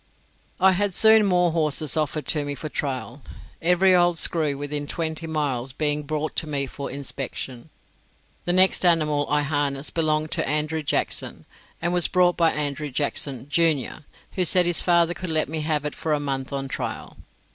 [0.59, 3.21] I had soon more horses offered to me for trial,
[3.61, 7.69] every old screw within twenty miles being brought to me for inspection.
[8.45, 11.45] The next animal I harnessed belonged to Andrew Jackson,
[11.79, 15.85] and was brought by Andrew Jackson, junior, who said his father could let me have
[15.85, 17.17] it for a month on trial.